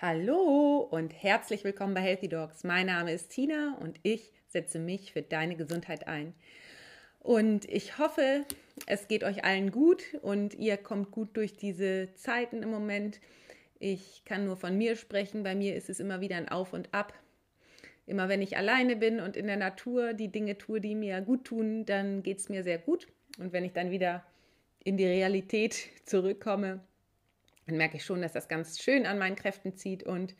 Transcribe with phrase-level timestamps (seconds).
[0.00, 2.62] Hallo und herzlich willkommen bei Healthy Dogs.
[2.62, 6.34] Mein Name ist Tina und ich setze mich für deine Gesundheit ein.
[7.18, 8.44] Und ich hoffe,
[8.86, 13.18] es geht euch allen gut und ihr kommt gut durch diese Zeiten im Moment.
[13.80, 15.42] Ich kann nur von mir sprechen.
[15.42, 17.12] Bei mir ist es immer wieder ein Auf und Ab.
[18.06, 21.44] Immer wenn ich alleine bin und in der Natur die Dinge tue, die mir gut
[21.44, 23.08] tun, dann geht es mir sehr gut.
[23.40, 24.24] Und wenn ich dann wieder
[24.84, 26.84] in die Realität zurückkomme,
[27.68, 30.34] dann merke ich schon, dass das ganz schön an meinen Kräften zieht und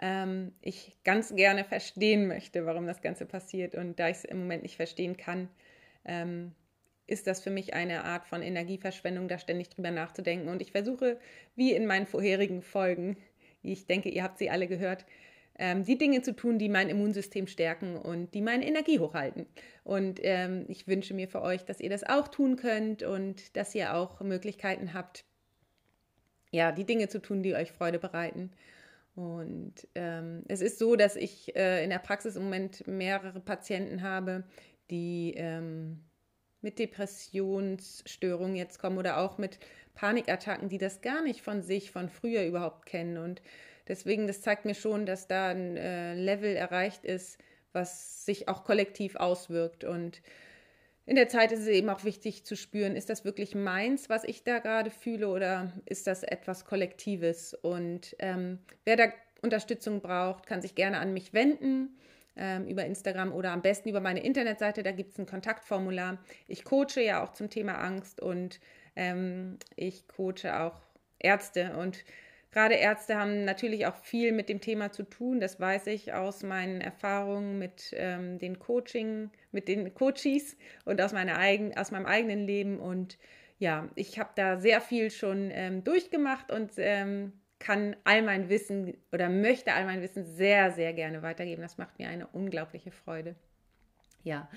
[0.00, 3.74] ähm, ich ganz gerne verstehen möchte, warum das Ganze passiert.
[3.74, 5.48] Und da ich es im Moment nicht verstehen kann,
[6.04, 6.52] ähm,
[7.06, 10.48] ist das für mich eine Art von Energieverschwendung, da ständig drüber nachzudenken.
[10.48, 11.18] Und ich versuche,
[11.56, 13.16] wie in meinen vorherigen Folgen,
[13.62, 15.04] ich denke, ihr habt sie alle gehört,
[15.58, 19.46] ähm, die Dinge zu tun, die mein Immunsystem stärken und die meine Energie hochhalten.
[19.84, 23.74] Und ähm, ich wünsche mir für euch, dass ihr das auch tun könnt und dass
[23.74, 25.24] ihr auch Möglichkeiten habt,
[26.52, 28.52] ja, die Dinge zu tun, die euch Freude bereiten.
[29.14, 34.02] Und ähm, es ist so, dass ich äh, in der Praxis im Moment mehrere Patienten
[34.02, 34.44] habe,
[34.90, 36.04] die ähm,
[36.60, 39.58] mit Depressionsstörungen jetzt kommen oder auch mit
[39.94, 43.18] Panikattacken, die das gar nicht von sich, von früher überhaupt kennen.
[43.18, 43.42] Und
[43.88, 47.38] deswegen, das zeigt mir schon, dass da ein äh, Level erreicht ist,
[47.72, 49.84] was sich auch kollektiv auswirkt.
[49.84, 50.22] Und
[51.04, 54.24] in der Zeit ist es eben auch wichtig zu spüren, ist das wirklich meins, was
[54.24, 57.54] ich da gerade fühle oder ist das etwas Kollektives?
[57.54, 59.04] Und ähm, wer da
[59.42, 61.96] Unterstützung braucht, kann sich gerne an mich wenden
[62.36, 64.82] ähm, über Instagram oder am besten über meine Internetseite.
[64.82, 66.18] Da gibt es ein Kontaktformular.
[66.46, 68.60] Ich coache ja auch zum Thema Angst und
[68.94, 70.80] ähm, ich coache auch
[71.18, 72.04] Ärzte und
[72.52, 75.40] Gerade Ärzte haben natürlich auch viel mit dem Thema zu tun.
[75.40, 81.12] Das weiß ich aus meinen Erfahrungen mit ähm, den Coaching, mit den Coaches und aus,
[81.14, 82.78] meiner eigen, aus meinem eigenen Leben.
[82.78, 83.18] Und
[83.58, 88.98] ja, ich habe da sehr viel schon ähm, durchgemacht und ähm, kann all mein Wissen
[89.12, 91.62] oder möchte all mein Wissen sehr, sehr gerne weitergeben.
[91.62, 93.34] Das macht mir eine unglaubliche Freude.
[94.24, 94.48] Ja.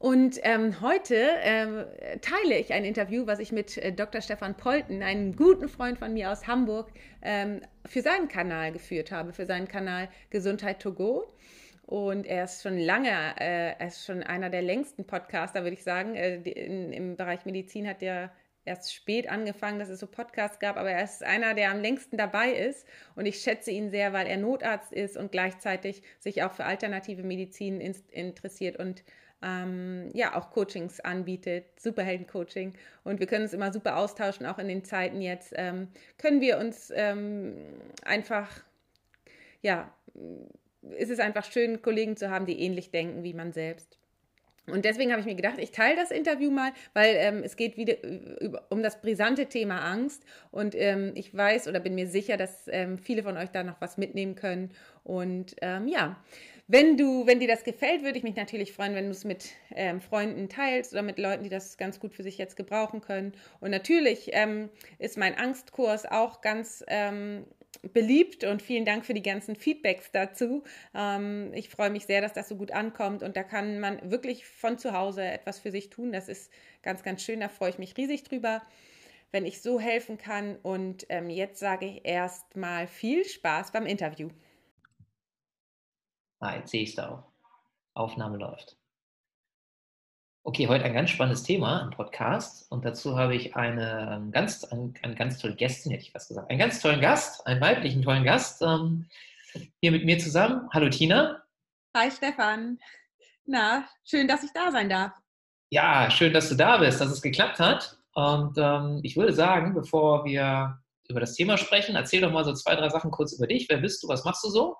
[0.00, 1.84] Und ähm, heute ähm,
[2.22, 4.22] teile ich ein Interview, was ich mit äh, Dr.
[4.22, 6.90] Stefan Polten, einem guten Freund von mir aus Hamburg,
[7.20, 11.30] ähm, für seinen Kanal geführt habe, für seinen Kanal Gesundheit to go.
[11.82, 15.82] Und er ist schon lange, äh, er ist schon einer der längsten Podcaster, würde ich
[15.82, 16.14] sagen.
[16.14, 18.32] Äh, in, Im Bereich Medizin hat er
[18.64, 22.16] erst spät angefangen, dass es so Podcasts gab, aber er ist einer, der am längsten
[22.16, 22.86] dabei ist.
[23.16, 27.22] Und ich schätze ihn sehr, weil er Notarzt ist und gleichzeitig sich auch für alternative
[27.22, 29.04] Medizin in, interessiert und
[29.42, 32.74] ähm, ja auch Coachings anbietet, Superhelden-Coaching.
[33.04, 35.52] Und wir können uns immer super austauschen, auch in den Zeiten jetzt.
[35.56, 37.56] Ähm, können wir uns ähm,
[38.04, 38.48] einfach,
[39.62, 39.92] ja,
[40.96, 44.00] ist es einfach schön, Kollegen zu haben, die ähnlich denken wie man selbst.
[44.66, 47.76] Und deswegen habe ich mir gedacht, ich teile das Interview mal, weil ähm, es geht
[47.76, 48.02] wieder
[48.40, 50.24] über, um das brisante Thema Angst.
[50.50, 53.80] Und ähm, ich weiß oder bin mir sicher, dass ähm, viele von euch da noch
[53.80, 54.70] was mitnehmen können.
[55.02, 56.16] Und ähm, ja,
[56.70, 59.50] wenn du, wenn dir das gefällt, würde ich mich natürlich freuen, wenn du es mit
[59.74, 63.32] ähm, Freunden teilst oder mit Leuten, die das ganz gut für sich jetzt gebrauchen können.
[63.58, 64.70] Und natürlich ähm,
[65.00, 67.44] ist mein Angstkurs auch ganz ähm,
[67.92, 70.62] beliebt und vielen Dank für die ganzen Feedbacks dazu.
[70.94, 74.46] Ähm, ich freue mich sehr, dass das so gut ankommt und da kann man wirklich
[74.46, 76.12] von zu Hause etwas für sich tun.
[76.12, 76.52] Das ist
[76.82, 77.40] ganz, ganz schön.
[77.40, 78.62] Da freue ich mich riesig drüber
[79.32, 80.56] wenn ich so helfen kann.
[80.56, 84.28] Und ähm, jetzt sage ich erstmal viel Spaß beim Interview.
[86.42, 87.24] Ah, jetzt sehe ich es da auch.
[87.92, 88.78] Aufnahme läuft.
[90.42, 92.72] Okay, heute ein ganz spannendes Thema, ein Podcast.
[92.72, 96.28] Und dazu habe ich eine ähm, ganz, eine, eine ganz tolle Gästin, hätte ich fast
[96.28, 96.48] gesagt.
[96.48, 98.62] Einen ganz tollen Gast, einen weiblichen tollen Gast.
[98.62, 99.06] Ähm,
[99.82, 100.66] hier mit mir zusammen.
[100.72, 101.42] Hallo Tina.
[101.94, 102.78] Hi Stefan.
[103.44, 105.12] Na, schön, dass ich da sein darf.
[105.68, 107.98] Ja, schön, dass du da bist, dass es geklappt hat.
[108.14, 112.54] Und ähm, ich würde sagen, bevor wir über das Thema sprechen, erzähl doch mal so
[112.54, 113.68] zwei, drei Sachen kurz über dich.
[113.68, 114.08] Wer bist du?
[114.08, 114.78] Was machst du so?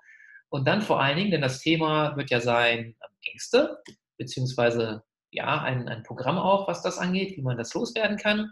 [0.51, 3.81] Und dann vor allen Dingen, denn das Thema wird ja sein ähm, Ängste,
[4.17, 8.51] beziehungsweise ja, ein, ein Programm auch, was das angeht, wie man das loswerden kann.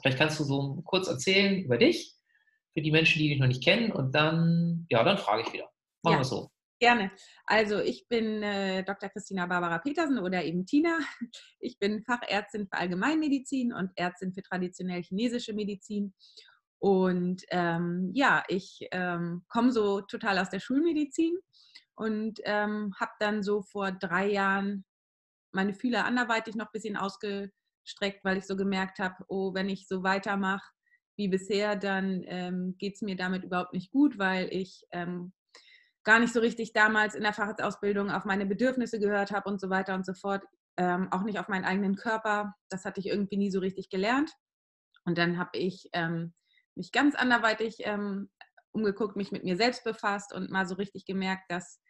[0.00, 2.14] Vielleicht kannst du so kurz erzählen über dich,
[2.72, 5.70] für die Menschen, die dich noch nicht kennen, und dann, ja, dann frage ich wieder.
[6.02, 6.20] Machen ja.
[6.20, 6.50] wir so.
[6.78, 7.10] Gerne.
[7.44, 9.10] Also ich bin äh, Dr.
[9.10, 10.98] Christina Barbara Petersen oder eben Tina.
[11.58, 16.14] Ich bin Fachärztin für Allgemeinmedizin und Ärztin für traditionell chinesische Medizin
[16.78, 21.36] und ähm, ja, ich ähm, komme so total aus der Schulmedizin
[21.94, 24.84] und ähm, habe dann so vor drei Jahren
[25.52, 29.88] meine Fühler anderweitig noch ein bisschen ausgestreckt, weil ich so gemerkt habe, oh, wenn ich
[29.88, 30.70] so weitermache
[31.16, 35.32] wie bisher, dann ähm, geht es mir damit überhaupt nicht gut, weil ich ähm,
[36.04, 39.70] gar nicht so richtig damals in der Facharztausbildung auf meine Bedürfnisse gehört habe und so
[39.70, 40.44] weiter und so fort.
[40.76, 42.54] Ähm, auch nicht auf meinen eigenen Körper.
[42.68, 44.30] Das hatte ich irgendwie nie so richtig gelernt.
[45.06, 46.34] Und dann habe ich ähm,
[46.76, 48.30] mich ganz anderweitig ähm,
[48.72, 51.80] umgeguckt, mich mit mir selbst befasst und mal so richtig gemerkt, dass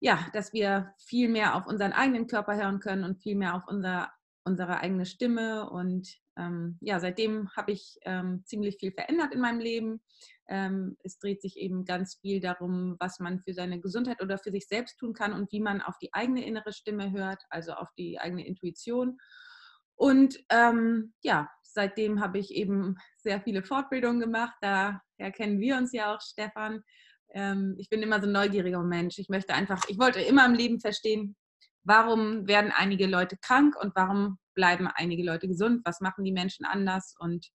[0.00, 3.62] ja, dass wir viel mehr auf unseren eigenen Körper hören können und viel mehr auf
[3.66, 4.12] unser,
[4.44, 5.70] unsere eigene Stimme.
[5.70, 10.02] Und ähm, ja, seitdem habe ich ähm, ziemlich viel verändert in meinem Leben.
[10.46, 14.50] Ähm, es dreht sich eben ganz viel darum, was man für seine Gesundheit oder für
[14.50, 17.88] sich selbst tun kann und wie man auf die eigene innere Stimme hört, also auf
[17.96, 19.16] die eigene Intuition.
[19.96, 24.54] Und ähm, ja, seitdem habe ich eben sehr viele Fortbildungen gemacht.
[24.60, 25.00] Daher
[25.32, 26.82] kennen wir uns ja auch, Stefan.
[27.32, 29.18] Ähm, ich bin immer so ein neugieriger Mensch.
[29.18, 31.36] Ich möchte einfach, ich wollte immer im Leben verstehen,
[31.82, 35.82] warum werden einige Leute krank und warum bleiben einige Leute gesund?
[35.84, 37.14] Was machen die Menschen anders?
[37.18, 37.50] Und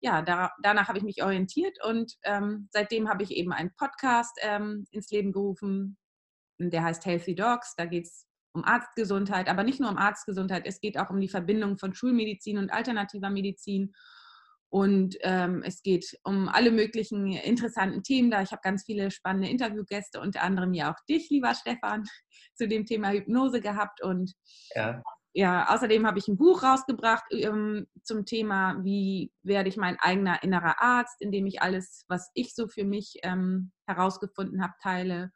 [0.00, 4.36] ja, da, danach habe ich mich orientiert und ähm, seitdem habe ich eben einen Podcast
[4.40, 5.98] ähm, ins Leben gerufen,
[6.58, 7.74] der heißt Healthy Dogs.
[7.76, 11.28] Da geht es um Arztgesundheit, aber nicht nur um Arztgesundheit, es geht auch um die
[11.28, 13.92] Verbindung von Schulmedizin und alternativer Medizin.
[14.72, 18.40] Und ähm, es geht um alle möglichen interessanten Themen da.
[18.40, 22.04] Ich habe ganz viele spannende Interviewgäste, unter anderem ja auch dich, lieber Stefan,
[22.54, 24.00] zu dem Thema Hypnose gehabt.
[24.00, 24.32] Und
[24.76, 29.98] ja, ja außerdem habe ich ein Buch rausgebracht ähm, zum Thema, wie werde ich mein
[29.98, 35.32] eigener innerer Arzt, indem ich alles, was ich so für mich ähm, herausgefunden habe, teile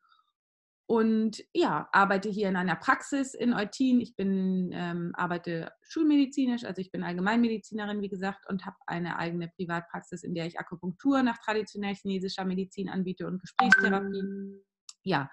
[0.87, 4.01] und ja, arbeite hier in einer Praxis in Eutin.
[4.01, 9.49] Ich bin, ähm, arbeite schulmedizinisch, also ich bin Allgemeinmedizinerin, wie gesagt, und habe eine eigene
[9.49, 14.63] Privatpraxis, in der ich Akupunktur nach traditionell chinesischer Medizin anbiete und Gesprächstherapie.
[15.03, 15.31] Ja,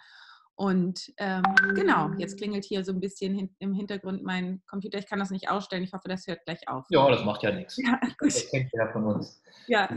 [0.56, 1.44] und ähm,
[1.74, 5.00] genau, jetzt klingelt hier so ein bisschen hin, im Hintergrund mein Computer.
[5.00, 5.84] Ich kann das nicht ausstellen.
[5.84, 6.86] Ich hoffe, das hört gleich auf.
[6.90, 7.78] Ja, das macht ja nichts.
[7.78, 8.28] Ja, gut.
[8.28, 9.42] Das kennt ja von uns.
[9.68, 9.90] Ja.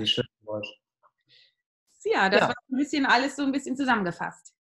[2.04, 2.48] Ja, das ja.
[2.48, 4.53] war ein bisschen alles so ein bisschen zusammengefasst.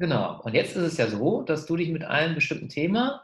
[0.00, 0.40] Genau.
[0.44, 3.22] Und jetzt ist es ja so, dass du dich mit einem bestimmten Thema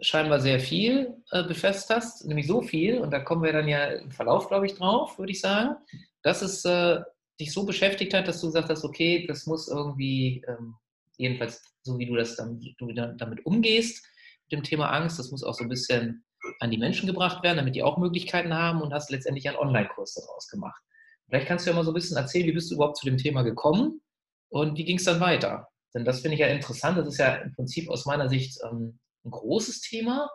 [0.00, 3.84] scheinbar sehr viel äh, befasst hast, nämlich so viel, und da kommen wir dann ja
[3.88, 5.76] im Verlauf, glaube ich, drauf, würde ich sagen,
[6.22, 7.00] dass es äh,
[7.38, 10.76] dich so beschäftigt hat, dass du gesagt hast, okay, das muss irgendwie, ähm,
[11.18, 14.06] jedenfalls so wie du das dann, du damit umgehst,
[14.44, 16.24] mit dem Thema Angst, das muss auch so ein bisschen
[16.60, 20.14] an die Menschen gebracht werden, damit die auch Möglichkeiten haben und hast letztendlich einen Online-Kurs
[20.14, 20.82] daraus gemacht.
[21.26, 23.18] Vielleicht kannst du ja mal so ein bisschen erzählen, wie bist du überhaupt zu dem
[23.18, 24.00] Thema gekommen
[24.48, 25.68] und wie ging es dann weiter?
[25.94, 26.98] Denn das finde ich ja interessant.
[26.98, 30.28] Das ist ja im Prinzip aus meiner Sicht ähm, ein großes Thema,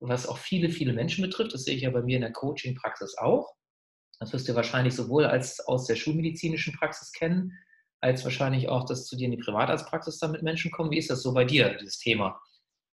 [0.00, 1.54] was auch viele, viele Menschen betrifft.
[1.54, 3.54] Das sehe ich ja bei mir in der Coaching-Praxis auch.
[4.18, 7.52] Das wirst du wahrscheinlich sowohl als aus der schulmedizinischen Praxis kennen,
[8.00, 10.90] als wahrscheinlich auch, dass zu dir in die Privatarztpraxis dann mit Menschen kommen.
[10.90, 12.40] Wie ist das so bei dir, dieses Thema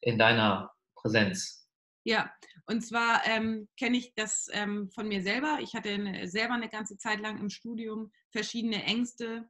[0.01, 1.67] in deiner Präsenz?
[2.05, 2.29] Ja,
[2.65, 5.59] und zwar ähm, kenne ich das ähm, von mir selber.
[5.61, 9.47] Ich hatte eine, selber eine ganze Zeit lang im Studium verschiedene Ängste,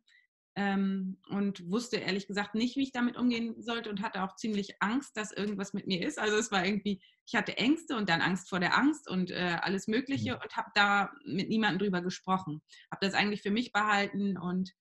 [0.55, 4.81] ähm, und wusste ehrlich gesagt nicht, wie ich damit umgehen sollte und hatte auch ziemlich
[4.81, 6.19] Angst, dass irgendwas mit mir ist.
[6.19, 9.57] Also es war irgendwie, ich hatte Ängste und dann Angst vor der Angst und äh,
[9.61, 10.41] alles Mögliche mhm.
[10.43, 12.61] und habe da mit niemandem drüber gesprochen.
[12.91, 14.71] Habe das eigentlich für mich behalten und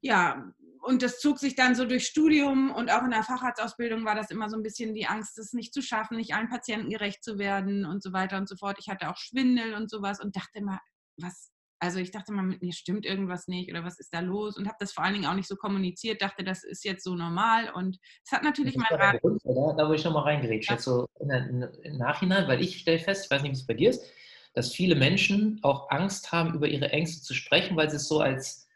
[0.00, 4.14] ja, und das zog sich dann so durch Studium und auch in der Facharztausbildung war
[4.14, 7.24] das immer so ein bisschen die Angst, es nicht zu schaffen, nicht allen Patienten gerecht
[7.24, 8.76] zu werden und so weiter und so fort.
[8.78, 10.80] Ich hatte auch Schwindel und sowas und dachte immer,
[11.16, 14.56] was, also ich dachte mal, mit mir stimmt irgendwas nicht oder was ist da los
[14.56, 17.14] und habe das vor allen Dingen auch nicht so kommuniziert, dachte, das ist jetzt so
[17.14, 18.86] normal und es hat natürlich mal...
[18.90, 23.30] Da, da würde ich nochmal reingerätschen, jetzt so im Nachhinein, weil ich stelle fest, ich
[23.30, 24.04] weiß nicht, wie es bei dir ist,
[24.54, 28.20] dass viele Menschen auch Angst haben, über ihre Ängste zu sprechen, weil sie es so
[28.20, 28.66] als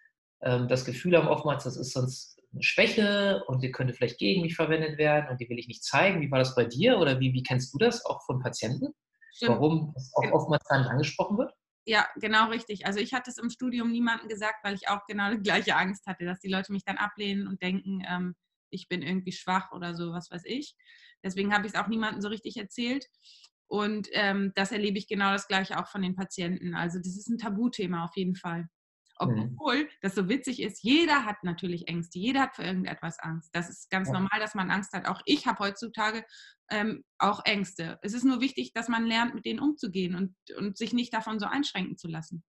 [0.42, 4.42] ähm, das Gefühl haben, oftmals, das ist sonst eine Schwäche und die könnte vielleicht gegen
[4.42, 6.20] mich verwendet werden und die will ich nicht zeigen.
[6.20, 8.94] Wie war das bei dir oder wie, wie kennst du das auch von Patienten?
[9.34, 9.52] Stimmt.
[9.52, 11.52] Warum es auch oftmals gar nicht angesprochen wird?
[11.86, 12.86] Ja, genau richtig.
[12.86, 16.06] Also ich hatte es im Studium niemandem gesagt, weil ich auch genau die gleiche Angst
[16.06, 18.34] hatte, dass die Leute mich dann ablehnen und denken, ähm,
[18.70, 20.76] ich bin irgendwie schwach oder so, was weiß ich.
[21.24, 23.06] Deswegen habe ich es auch niemandem so richtig erzählt.
[23.66, 26.74] Und ähm, das erlebe ich genau das gleiche auch von den Patienten.
[26.74, 28.68] Also das ist ein Tabuthema auf jeden Fall.
[29.30, 29.56] Mhm.
[29.56, 33.50] Obwohl das so witzig ist, jeder hat natürlich Ängste, jeder hat für irgendetwas Angst.
[33.54, 34.14] Das ist ganz ja.
[34.14, 35.06] normal, dass man Angst hat.
[35.06, 36.24] Auch ich habe heutzutage
[36.70, 37.98] ähm, auch Ängste.
[38.02, 41.38] Es ist nur wichtig, dass man lernt, mit denen umzugehen und, und sich nicht davon
[41.38, 42.42] so einschränken zu lassen.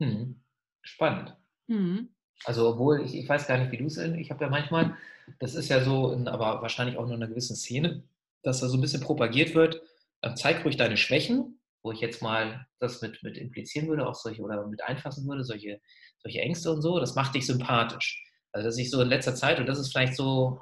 [0.00, 0.42] Mhm.
[0.82, 1.36] Spannend.
[1.66, 2.14] Mhm.
[2.44, 4.96] Also obwohl, ich, ich weiß gar nicht, wie du es, ich habe ja manchmal,
[5.38, 8.02] das ist ja so, in, aber wahrscheinlich auch nur in einer gewissen Szene,
[8.42, 9.82] dass da so ein bisschen propagiert wird,
[10.22, 14.14] äh, zeig ruhig deine Schwächen, wo ich jetzt mal das mit, mit implizieren würde, auch
[14.14, 15.80] solche oder mit einfassen würde, solche,
[16.18, 18.22] solche Ängste und so, das macht dich sympathisch.
[18.52, 20.58] Also dass ich so in letzter Zeit, und das ist vielleicht so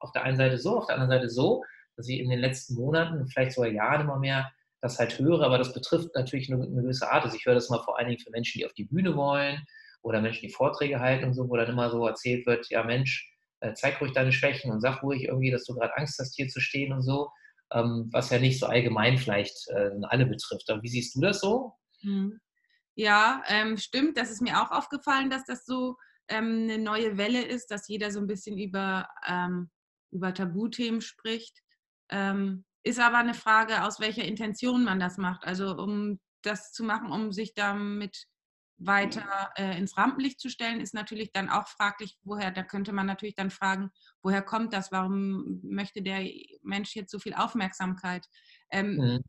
[0.00, 1.62] auf der einen Seite so, auf der anderen Seite so,
[1.96, 4.50] dass ich in den letzten Monaten, vielleicht sogar Jahren immer mehr
[4.80, 7.24] das halt höre, aber das betrifft natürlich eine, eine gewisse Art.
[7.24, 9.64] Also ich höre das mal vor allen Dingen für Menschen, die auf die Bühne wollen
[10.02, 13.32] oder Menschen, die Vorträge halten und so, wo dann immer so erzählt wird, ja Mensch,
[13.60, 16.48] äh, zeig ruhig deine Schwächen und sag ruhig irgendwie, dass du gerade Angst hast, hier
[16.48, 17.30] zu stehen und so
[17.74, 20.68] was ja nicht so allgemein vielleicht äh, alle betrifft.
[20.70, 21.72] Aber wie siehst du das so?
[22.00, 22.40] Hm.
[22.94, 24.16] Ja, ähm, stimmt.
[24.16, 25.96] Das ist mir auch aufgefallen, dass das so
[26.28, 29.70] ähm, eine neue Welle ist, dass jeder so ein bisschen über, ähm,
[30.10, 31.58] über Tabuthemen spricht.
[32.10, 35.44] Ähm, ist aber eine Frage, aus welcher Intention man das macht.
[35.44, 38.26] Also um das zu machen, um sich damit
[38.78, 43.06] weiter äh, ins Rampenlicht zu stellen, ist natürlich dann auch fraglich, woher, da könnte man
[43.06, 43.90] natürlich dann fragen,
[44.22, 44.92] woher kommt das?
[44.92, 46.28] Warum möchte der
[46.62, 48.26] Mensch jetzt so viel Aufmerksamkeit?
[48.70, 49.20] Ähm, mhm.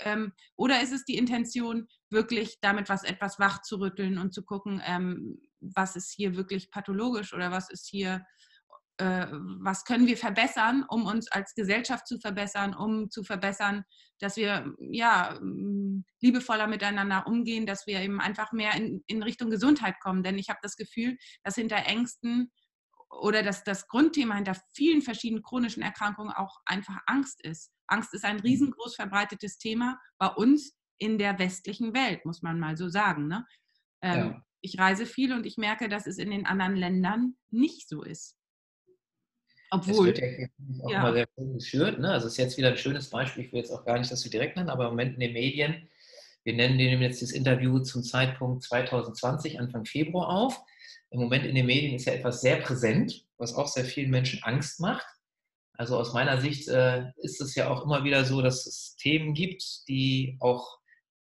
[0.00, 4.44] ähm, oder ist es die Intention, wirklich damit was etwas wach zu rütteln und zu
[4.44, 8.24] gucken, ähm, was ist hier wirklich pathologisch oder was ist hier
[9.00, 9.26] äh,
[9.60, 13.84] was können wir verbessern, um uns als Gesellschaft zu verbessern, um zu verbessern,
[14.18, 15.40] dass wir ja
[16.20, 20.22] liebevoller miteinander umgehen, dass wir eben einfach mehr in, in Richtung Gesundheit kommen.
[20.22, 22.52] Denn ich habe das Gefühl, dass hinter Ängsten
[23.08, 27.72] oder dass das Grundthema hinter vielen verschiedenen chronischen Erkrankungen auch einfach Angst ist.
[27.86, 28.42] Angst ist ein mhm.
[28.42, 33.26] riesengroß verbreitetes Thema bei uns in der westlichen Welt, muss man mal so sagen.
[33.26, 33.46] Ne?
[34.02, 34.42] Ähm, ja.
[34.60, 38.36] Ich reise viel und ich merke, dass es in den anderen Ländern nicht so ist.
[39.70, 40.10] Obwohl.
[40.10, 41.02] Es wird ja auch ja.
[41.02, 41.98] mal sehr schön geschürt.
[41.98, 42.12] Ne?
[42.12, 44.20] Also es ist jetzt wieder ein schönes Beispiel, ich will jetzt auch gar nicht das
[44.20, 45.88] so direkt nennen, aber im Moment in den Medien,
[46.42, 50.60] wir nennen dem jetzt das Interview zum Zeitpunkt 2020, Anfang Februar auf.
[51.10, 54.42] Im Moment in den Medien ist ja etwas sehr präsent, was auch sehr vielen Menschen
[54.42, 55.06] Angst macht.
[55.74, 59.34] Also aus meiner Sicht äh, ist es ja auch immer wieder so, dass es Themen
[59.34, 60.78] gibt, die auch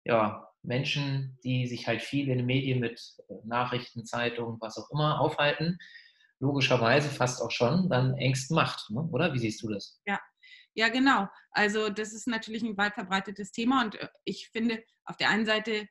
[0.04, 3.00] ja, Menschen, die sich halt viel in den Medien mit
[3.44, 5.78] Nachrichten, Zeitungen, was auch immer aufhalten,
[6.44, 9.00] logischerweise fast auch schon dann Ängsten macht, ne?
[9.10, 9.32] oder?
[9.32, 10.00] Wie siehst du das?
[10.06, 10.20] Ja.
[10.76, 11.28] Ja, genau.
[11.52, 15.46] Also das ist natürlich ein weit verbreitetes Thema und äh, ich finde, auf der einen
[15.46, 15.88] Seite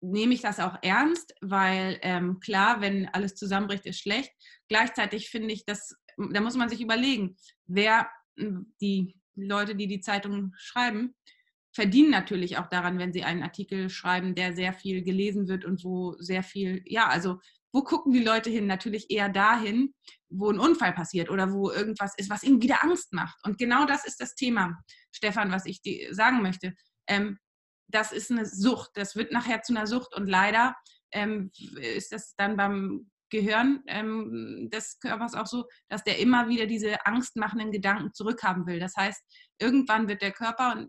[0.00, 4.32] nehme ich das auch ernst, weil ähm, klar, wenn alles zusammenbricht, ist schlecht.
[4.68, 8.08] Gleichzeitig finde ich, dass da muss man sich überlegen, wer
[8.80, 11.14] die Leute, die die Zeitung schreiben,
[11.72, 15.84] verdienen natürlich auch daran, wenn sie einen Artikel schreiben, der sehr viel gelesen wird und
[15.84, 17.40] wo sehr viel, ja, also
[17.74, 18.68] wo gucken die Leute hin?
[18.68, 19.92] Natürlich eher dahin,
[20.28, 23.36] wo ein Unfall passiert oder wo irgendwas ist, was ihnen wieder Angst macht.
[23.44, 24.78] Und genau das ist das Thema,
[25.10, 26.74] Stefan, was ich dir sagen möchte.
[27.08, 27.36] Ähm,
[27.88, 28.92] das ist eine Sucht.
[28.94, 30.76] Das wird nachher zu einer Sucht und leider
[31.10, 36.66] ähm, ist das dann beim Gehirn ähm, des Körpers auch so, dass der immer wieder
[36.66, 38.78] diese angstmachenden Gedanken zurückhaben will.
[38.78, 39.20] Das heißt,
[39.58, 40.86] irgendwann wird der Körper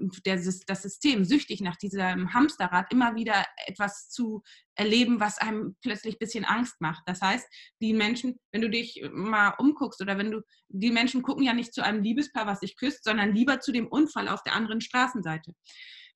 [0.00, 4.42] und, der, das System süchtig nach diesem Hamsterrad, immer wieder etwas zu
[4.74, 7.04] erleben, was einem plötzlich ein bisschen Angst macht.
[7.06, 7.46] Das heißt,
[7.80, 11.72] die Menschen, wenn du dich mal umguckst oder wenn du, die Menschen gucken ja nicht
[11.72, 15.52] zu einem Liebespaar, was sich küsst, sondern lieber zu dem Unfall auf der anderen Straßenseite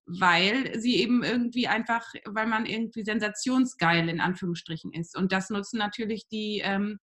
[0.06, 5.16] weil sie eben irgendwie einfach, weil man irgendwie sensationsgeil in Anführungsstrichen ist.
[5.16, 6.98] Und das nutzen natürlich die, ähm,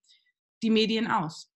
[0.62, 1.50] die Medien aus.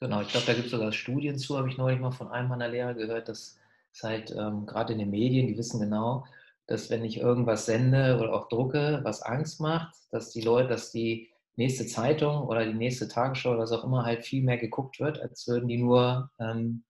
[0.00, 2.48] Genau, ich glaube, da gibt es sogar Studien zu, habe ich neulich mal von einem
[2.48, 3.58] meiner Lehrer gehört, dass
[3.92, 6.26] es halt ähm, gerade in den Medien, die wissen genau,
[6.66, 10.90] dass wenn ich irgendwas sende oder auch drucke, was Angst macht, dass die Leute, dass
[10.90, 14.98] die nächste Zeitung oder die nächste Tagesschau oder was auch immer halt viel mehr geguckt
[15.00, 16.82] wird, als würden die nur ähm,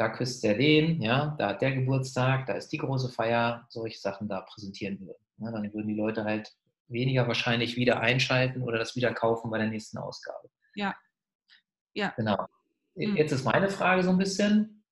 [0.00, 3.98] da küsst der den, ja, da hat der Geburtstag, da ist die große Feier, solche
[3.98, 5.22] Sachen da präsentieren würden.
[5.36, 6.50] Ja, dann würden die Leute halt
[6.88, 10.48] weniger wahrscheinlich wieder einschalten oder das wieder kaufen bei der nächsten Ausgabe.
[10.74, 10.94] Ja.
[11.92, 12.14] Ja.
[12.16, 12.46] Genau.
[12.94, 13.14] Mhm.
[13.14, 14.82] Jetzt ist meine Frage so ein bisschen,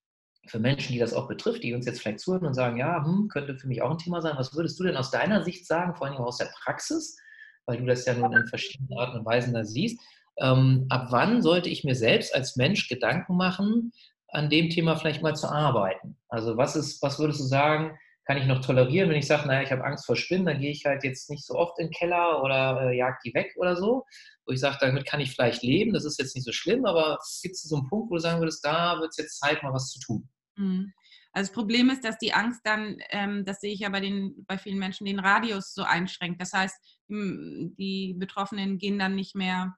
[0.45, 3.29] für Menschen, die das auch betrifft, die uns jetzt vielleicht zuhören und sagen, ja, hm,
[3.29, 4.37] könnte für mich auch ein Thema sein.
[4.37, 7.17] Was würdest du denn aus deiner Sicht sagen, vor allem aus der Praxis,
[7.65, 9.99] weil du das ja nun in verschiedenen Arten und Weisen da siehst?
[10.37, 13.91] Ähm, ab wann sollte ich mir selbst als Mensch Gedanken machen,
[14.31, 16.17] an dem Thema vielleicht mal zu arbeiten.
[16.27, 19.63] Also was ist, was würdest du sagen, kann ich noch tolerieren, wenn ich sage, naja,
[19.63, 21.93] ich habe Angst vor Spinnen, dann gehe ich halt jetzt nicht so oft in den
[21.93, 24.05] Keller oder äh, jag die weg oder so.
[24.45, 27.17] Wo ich sage, damit kann ich vielleicht leben, das ist jetzt nicht so schlimm, aber
[27.41, 29.73] gibt es so einen Punkt, wo du sagen würdest, da wird es jetzt Zeit, mal
[29.73, 30.29] was zu tun?
[30.57, 30.93] Mhm.
[31.31, 34.45] Also das Problem ist, dass die Angst dann, ähm, das sehe ich ja bei, den,
[34.47, 36.41] bei vielen Menschen, den Radius so einschränkt.
[36.41, 36.75] Das heißt,
[37.07, 39.75] die Betroffenen gehen dann nicht mehr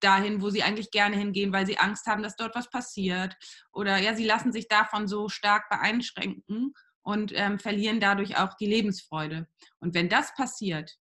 [0.00, 3.36] dahin, wo sie eigentlich gerne hingehen, weil sie Angst haben, dass dort was passiert.
[3.72, 6.72] Oder ja, sie lassen sich davon so stark beeinschränken
[7.02, 9.46] und ähm, verlieren dadurch auch die Lebensfreude.
[9.78, 10.96] Und wenn das passiert,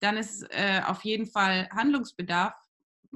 [0.00, 2.54] dann ist äh, auf jeden Fall Handlungsbedarf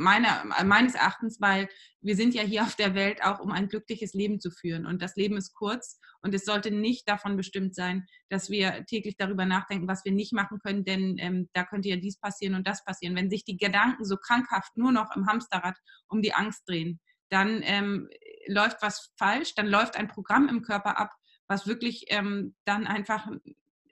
[0.00, 1.68] meiner, meines Erachtens, weil
[2.00, 4.86] wir sind ja hier auf der Welt auch, um ein glückliches Leben zu führen.
[4.86, 9.16] Und das Leben ist kurz und es sollte nicht davon bestimmt sein, dass wir täglich
[9.16, 12.66] darüber nachdenken, was wir nicht machen können, denn ähm, da könnte ja dies passieren und
[12.66, 13.14] das passieren.
[13.14, 15.76] Wenn sich die Gedanken so krankhaft nur noch im Hamsterrad
[16.08, 18.08] um die Angst drehen, dann ähm,
[18.46, 21.12] läuft was falsch, dann läuft ein Programm im Körper ab,
[21.46, 23.28] was wirklich ähm, dann einfach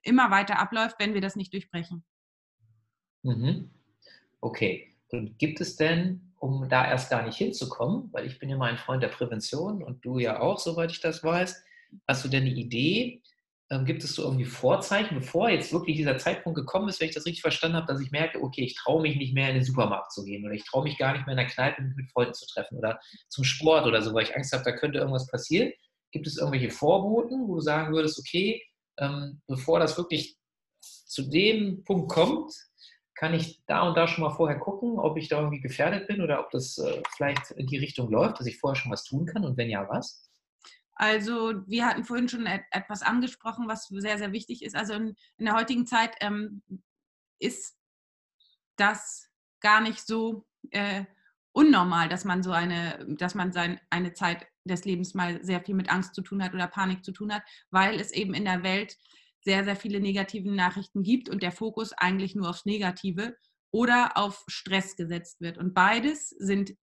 [0.03, 2.03] immer weiter abläuft, wenn wir das nicht durchbrechen.
[3.23, 3.71] Mhm.
[4.41, 4.95] Okay.
[5.11, 8.71] Und gibt es denn, um da erst gar nicht hinzukommen, weil ich bin ja mal
[8.71, 11.63] ein Freund der Prävention und du ja auch, soweit ich das weiß,
[12.07, 13.23] hast du denn eine Idee,
[13.71, 17.15] ähm, gibt es so irgendwie Vorzeichen, bevor jetzt wirklich dieser Zeitpunkt gekommen ist, wenn ich
[17.15, 19.65] das richtig verstanden habe, dass ich merke, okay, ich traue mich nicht mehr in den
[19.65, 22.11] Supermarkt zu gehen oder ich traue mich gar nicht mehr in der Kneipe mich mit
[22.11, 22.99] Freunden zu treffen oder
[23.29, 25.73] zum Sport oder so, weil ich Angst habe, da könnte irgendwas passieren.
[26.13, 28.63] Gibt es irgendwelche Vorboten, wo du sagen würdest, okay,
[28.99, 30.37] ähm, bevor das wirklich
[30.81, 32.53] zu dem Punkt kommt,
[33.19, 36.21] kann ich da und da schon mal vorher gucken, ob ich da irgendwie gefährdet bin
[36.21, 39.27] oder ob das äh, vielleicht in die Richtung läuft, dass ich vorher schon was tun
[39.27, 40.31] kann und wenn ja, was?
[40.95, 44.77] Also wir hatten vorhin schon etwas angesprochen, was sehr, sehr wichtig ist.
[44.77, 46.63] Also in, in der heutigen Zeit ähm,
[47.41, 47.77] ist
[48.77, 49.29] das
[49.61, 51.05] gar nicht so äh,
[51.53, 55.75] unnormal, dass man so eine, dass man sein, eine Zeit des Lebens mal sehr viel
[55.75, 58.63] mit Angst zu tun hat oder Panik zu tun hat, weil es eben in der
[58.63, 58.97] Welt
[59.49, 63.35] sehr, sehr viele negative Nachrichten gibt und der Fokus eigentlich nur aufs Negative
[63.73, 65.57] oder auf Stress gesetzt wird.
[65.57, 66.75] Und beides sind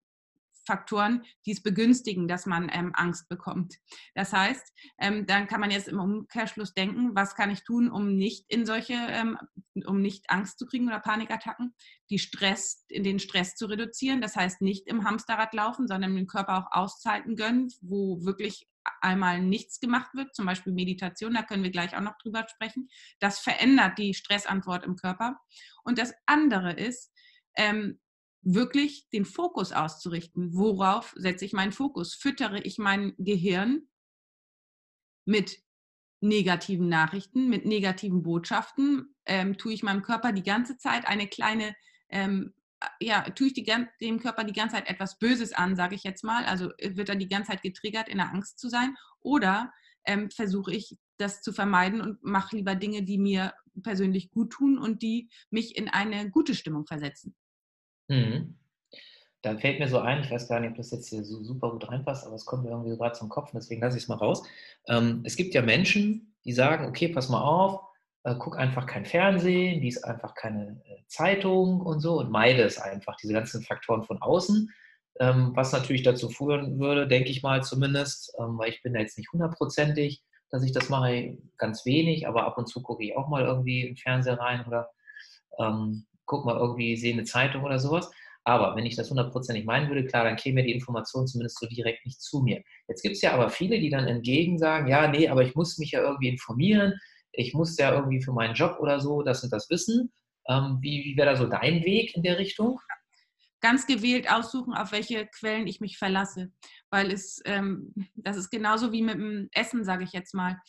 [0.66, 3.76] Faktoren, die es begünstigen, dass man ähm, Angst bekommt.
[4.14, 8.16] Das heißt, ähm, dann kann man jetzt im Umkehrschluss denken, was kann ich tun, um
[8.16, 9.38] nicht in solche, ähm,
[9.86, 11.74] um nicht Angst zu kriegen oder Panikattacken,
[12.10, 14.20] die Stress, in den Stress zu reduzieren.
[14.20, 18.68] Das heißt, nicht im Hamsterrad laufen, sondern den Körper auch Auszeiten gönnen, wo wirklich
[19.00, 22.88] einmal nichts gemacht wird, zum Beispiel Meditation, da können wir gleich auch noch drüber sprechen.
[23.18, 25.38] Das verändert die Stressantwort im Körper.
[25.82, 27.12] Und das andere ist,
[27.56, 27.98] ähm,
[28.46, 30.54] wirklich den Fokus auszurichten.
[30.54, 32.14] Worauf setze ich meinen Fokus?
[32.14, 33.88] Füttere ich mein Gehirn
[35.24, 35.58] mit
[36.20, 39.16] negativen Nachrichten, mit negativen Botschaften?
[39.26, 41.74] Ähm, tue ich meinem Körper die ganze Zeit eine kleine,
[42.08, 42.54] ähm,
[43.00, 43.66] ja, tue ich die,
[44.00, 46.44] dem Körper die ganze Zeit etwas Böses an, sage ich jetzt mal?
[46.44, 48.94] Also äh, wird er die ganze Zeit getriggert, in der Angst zu sein?
[49.18, 49.72] Oder
[50.04, 54.78] ähm, versuche ich das zu vermeiden und mache lieber Dinge, die mir persönlich gut tun
[54.78, 57.34] und die mich in eine gute Stimmung versetzen?
[58.08, 58.56] Mhm.
[59.42, 61.70] Dann fällt mir so ein, ich weiß gar nicht, ob das jetzt hier so super
[61.70, 64.16] gut reinpasst, aber es kommt mir irgendwie gerade zum Kopf, deswegen lasse ich es mal
[64.16, 64.42] raus.
[64.88, 67.80] Ähm, es gibt ja Menschen, die sagen, okay, pass mal auf,
[68.24, 72.78] äh, guck einfach kein Fernsehen, lies einfach keine äh, Zeitung und so und meide es
[72.78, 74.68] einfach, diese ganzen Faktoren von außen,
[75.20, 79.00] ähm, was natürlich dazu führen würde, denke ich mal zumindest, ähm, weil ich bin da
[79.00, 83.16] jetzt nicht hundertprozentig, dass ich das mache, ganz wenig, aber ab und zu gucke ich
[83.16, 84.90] auch mal irgendwie im Fernseher rein oder
[85.58, 88.10] ähm, guck mal irgendwie, sehe eine Zeitung oder sowas.
[88.44, 92.06] Aber wenn ich das hundertprozentig meinen würde, klar, dann käme die Information zumindest so direkt
[92.06, 92.62] nicht zu mir.
[92.86, 95.78] Jetzt gibt es ja aber viele, die dann entgegen sagen, ja, nee, aber ich muss
[95.78, 96.94] mich ja irgendwie informieren,
[97.32, 100.12] ich muss ja irgendwie für meinen Job oder so das und das wissen.
[100.48, 102.80] Ähm, wie wie wäre da so dein Weg in der Richtung?
[103.60, 106.52] Ganz gewählt aussuchen, auf welche Quellen ich mich verlasse.
[106.90, 110.60] Weil es, ähm, das ist genauso wie mit dem Essen, sage ich jetzt mal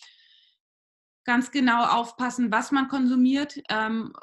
[1.26, 4.14] ganz genau aufpassen, was man konsumiert ähm,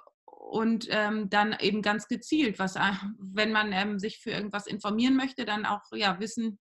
[0.45, 5.17] und ähm, dann eben ganz gezielt, was, äh, wenn man ähm, sich für irgendwas informieren
[5.17, 6.59] möchte, dann auch ja wissen,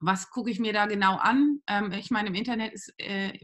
[0.00, 1.60] was gucke ich mir da genau an.
[1.66, 3.38] Ähm, ich meine, im Internet ist äh,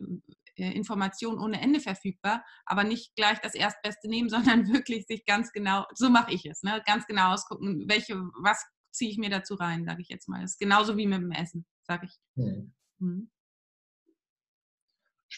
[0.56, 5.52] äh Information ohne Ende verfügbar, aber nicht gleich das Erstbeste nehmen, sondern wirklich sich ganz
[5.52, 9.54] genau, so mache ich es, ne, ganz genau ausgucken, welche, was ziehe ich mir dazu
[9.54, 10.40] rein, sage ich jetzt mal.
[10.40, 12.16] Das ist genauso wie mit dem Essen, sage ich.
[12.36, 12.74] Hm.
[13.00, 13.30] Hm.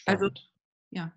[0.05, 0.29] Also,
[0.89, 1.13] ja.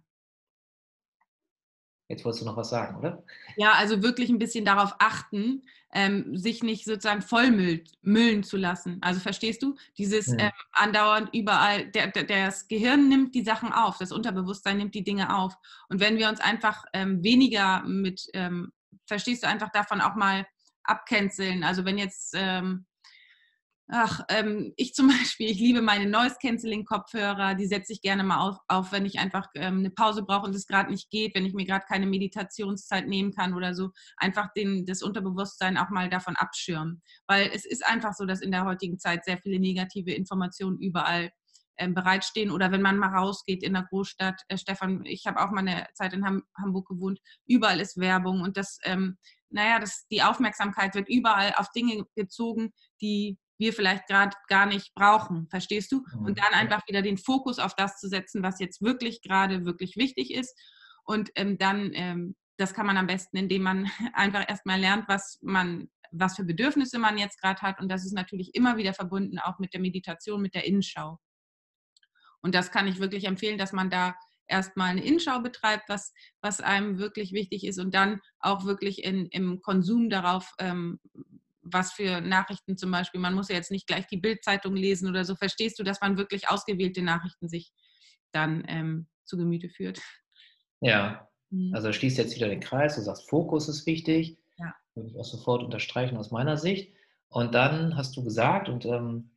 [2.09, 3.25] Jetzt wolltest du noch was sagen, oder?
[3.57, 5.63] Ja, also wirklich ein bisschen darauf achten,
[5.95, 8.99] ähm, sich nicht sozusagen vollmüllen zu lassen.
[9.01, 9.77] Also verstehst du?
[9.97, 10.39] Dieses ja.
[10.39, 15.05] ähm, andauernd überall, der, der, das Gehirn nimmt die Sachen auf, das Unterbewusstsein nimmt die
[15.05, 15.57] Dinge auf.
[15.89, 18.73] Und wenn wir uns einfach ähm, weniger mit, ähm,
[19.07, 20.47] verstehst du, einfach davon auch mal
[20.83, 21.65] abcanceln.
[21.65, 22.85] Also wenn jetzt ähm,
[23.89, 28.57] Ach, ähm, ich zum Beispiel, ich liebe meine Noise-Canceling-Kopfhörer, die setze ich gerne mal auf,
[28.69, 31.53] auf wenn ich einfach ähm, eine Pause brauche und es gerade nicht geht, wenn ich
[31.53, 36.37] mir gerade keine Meditationszeit nehmen kann oder so, einfach den, das Unterbewusstsein auch mal davon
[36.37, 37.03] abschirmen.
[37.27, 41.31] Weil es ist einfach so, dass in der heutigen Zeit sehr viele negative Informationen überall
[41.77, 45.51] ähm, bereitstehen oder wenn man mal rausgeht in der Großstadt, äh, Stefan, ich habe auch
[45.51, 49.19] mal eine Zeit in Ham Hamburg gewohnt, überall ist Werbung und das, ähm,
[49.51, 54.95] naja, das, die Aufmerksamkeit wird überall auf Dinge gezogen, die wir vielleicht gerade gar nicht
[54.95, 56.05] brauchen, verstehst du?
[56.15, 56.35] Und mhm.
[56.35, 60.33] dann einfach wieder den Fokus auf das zu setzen, was jetzt wirklich gerade wirklich wichtig
[60.33, 60.59] ist.
[61.05, 65.39] Und ähm, dann, ähm, das kann man am besten, indem man einfach erstmal lernt, was
[65.43, 67.81] man, was für Bedürfnisse man jetzt gerade hat.
[67.81, 71.19] Und das ist natürlich immer wieder verbunden auch mit der Meditation, mit der Innenschau.
[72.43, 74.15] Und das kann ich wirklich empfehlen, dass man da
[74.47, 76.13] erstmal eine Innenschau betreibt, was,
[76.43, 81.01] was einem wirklich wichtig ist und dann auch wirklich in, im Konsum darauf ähm,
[81.65, 83.21] was für Nachrichten zum Beispiel.
[83.21, 85.35] Man muss ja jetzt nicht gleich die Bildzeitung lesen oder so.
[85.35, 87.73] Verstehst du, dass man wirklich ausgewählte Nachrichten sich
[88.33, 90.01] dann ähm, zu Gemüte führt?
[90.81, 91.75] Ja, mhm.
[91.75, 92.97] also schließt jetzt wieder den Kreis.
[92.97, 94.39] Du sagst, Fokus ist wichtig.
[94.59, 94.75] Ja.
[94.95, 96.95] Würde ich auch sofort unterstreichen aus meiner Sicht.
[97.29, 99.31] Und dann hast du gesagt, und ähm,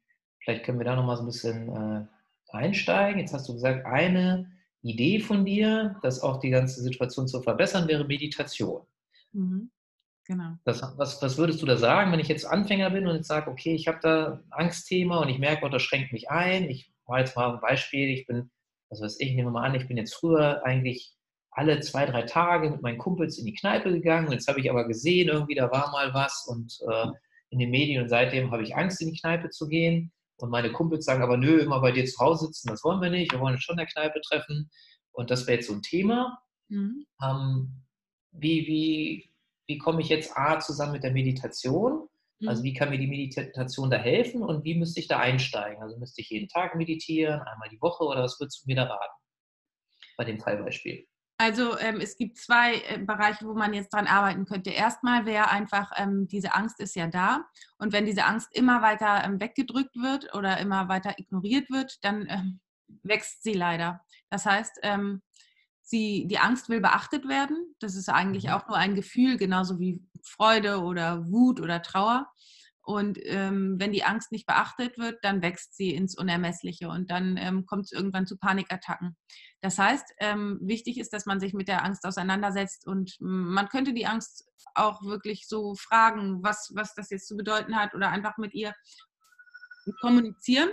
[0.43, 2.05] vielleicht können wir da nochmal so ein bisschen äh,
[2.49, 3.19] einsteigen.
[3.19, 7.87] Jetzt hast du gesagt, eine Idee von dir, das auch die ganze Situation zu verbessern,
[7.87, 8.85] wäre Meditation.
[9.31, 9.71] Mhm.
[10.27, 10.57] Genau.
[10.65, 13.49] Das, was, was würdest du da sagen, wenn ich jetzt Anfänger bin und jetzt sage,
[13.49, 16.69] okay, ich habe da ein Angstthema und ich merke, oh, das schränkt mich ein.
[16.69, 18.51] Ich mache jetzt mal ein Beispiel, ich bin,
[18.89, 21.15] was weiß ich, nehme mal an, ich bin jetzt früher eigentlich
[21.51, 24.31] alle zwei, drei Tage mit meinen Kumpels in die Kneipe gegangen.
[24.31, 27.07] Jetzt habe ich aber gesehen, irgendwie da war mal was und äh,
[27.49, 30.11] in den Medien und seitdem habe ich Angst, in die Kneipe zu gehen.
[30.39, 33.09] Und meine Kumpels sagen aber, nö, immer bei dir zu Hause sitzen, das wollen wir
[33.09, 34.69] nicht, wir wollen uns schon in der Kneipe treffen.
[35.13, 36.37] Und das wäre jetzt so ein Thema.
[36.67, 37.05] Mhm.
[37.23, 37.83] Ähm,
[38.31, 39.31] wie, wie,
[39.67, 42.07] wie komme ich jetzt A zusammen mit der Meditation?
[42.45, 42.65] Also mhm.
[42.65, 45.81] wie kann mir die Meditation da helfen und wie müsste ich da einsteigen?
[45.81, 48.83] Also müsste ich jeden Tag meditieren, einmal die Woche oder was würdest du mir da
[48.83, 49.21] raten?
[50.17, 51.07] Bei dem Fallbeispiel.
[51.39, 54.71] Also ähm, es gibt zwei äh, Bereiche, wo man jetzt dran arbeiten könnte.
[54.71, 57.45] Erstmal wäre einfach, ähm, diese Angst ist ja da.
[57.77, 62.25] Und wenn diese Angst immer weiter ähm, weggedrückt wird oder immer weiter ignoriert wird, dann
[62.27, 62.59] ähm,
[63.03, 64.01] wächst sie leider.
[64.31, 65.21] Das heißt, ähm,
[65.87, 67.75] sie, die Angst will beachtet werden.
[67.79, 68.49] Das ist eigentlich mhm.
[68.51, 72.27] auch nur ein Gefühl, genauso wie Freude oder Wut oder Trauer.
[72.81, 77.35] Und ähm, wenn die Angst nicht beachtet wird, dann wächst sie ins Unermessliche und dann
[77.35, 79.17] ähm, kommt es irgendwann zu Panikattacken.
[79.61, 83.93] Das heißt, ähm, wichtig ist, dass man sich mit der Angst auseinandersetzt und man könnte
[83.93, 88.37] die Angst auch wirklich so fragen, was, was das jetzt zu bedeuten hat oder einfach
[88.37, 88.73] mit ihr
[89.99, 90.69] kommunizieren.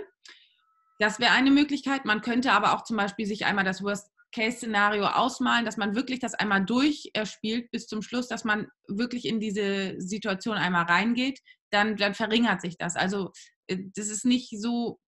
[0.99, 2.05] Das wäre eine Möglichkeit.
[2.05, 6.19] Man könnte aber auch zum Beispiel sich einmal das Worst Case-Szenario ausmalen, dass man wirklich
[6.19, 11.39] das einmal durchspielt bis zum Schluss, dass man wirklich in diese Situation einmal reingeht,
[11.71, 12.97] dann, dann verringert sich das.
[12.97, 13.31] Also
[13.67, 14.99] äh, das ist nicht so,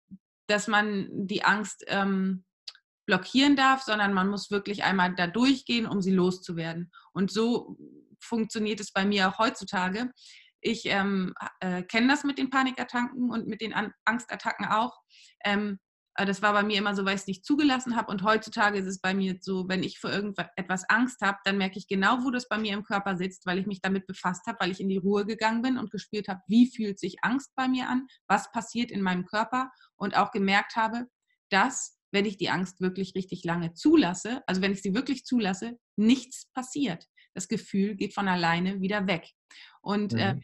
[0.47, 2.45] dass man die Angst ähm,
[3.05, 6.91] blockieren darf, sondern man muss wirklich einmal da durchgehen, um sie loszuwerden.
[7.11, 7.77] Und so
[8.19, 10.09] funktioniert es bei mir auch heutzutage.
[10.61, 14.97] Ich ähm, äh, kenne das mit den Panikattacken und mit den An Angstattacken auch.
[15.43, 15.86] Ähm, äh,
[16.25, 18.11] das war bei mir immer so, weil ich es nicht zugelassen habe.
[18.11, 21.77] Und heutzutage ist es bei mir so, wenn ich vor irgendetwas Angst habe, dann merke
[21.77, 24.57] ich genau, wo das bei mir im Körper sitzt, weil ich mich damit befasst habe,
[24.59, 27.67] weil ich in die Ruhe gegangen bin und gespürt habe, wie fühlt sich Angst bei
[27.67, 31.07] mir an, was passiert in meinem Körper und auch gemerkt habe,
[31.49, 35.77] dass, wenn ich die Angst wirklich richtig lange zulasse, also wenn ich sie wirklich zulasse,
[35.95, 37.05] nichts passiert.
[37.33, 39.29] Das Gefühl geht von alleine wieder weg.
[39.81, 40.39] Und äh, mhm.
[40.39, 40.43] äh,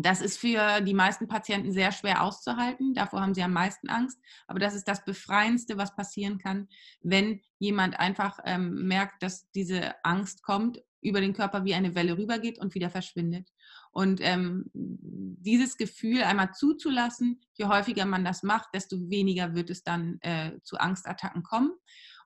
[0.00, 2.94] das ist für die meisten Patienten sehr schwer auszuhalten.
[2.94, 4.18] Davor haben sie am meisten Angst.
[4.46, 6.68] Aber das ist das Befreiendste, was passieren kann,
[7.02, 12.16] wenn jemand einfach ähm, merkt, dass diese Angst kommt, über den Körper wie eine Welle
[12.16, 13.48] rübergeht und wieder verschwindet.
[13.90, 19.82] Und ähm, dieses Gefühl einmal zuzulassen, je häufiger man das macht, desto weniger wird es
[19.82, 21.72] dann äh, zu Angstattacken kommen.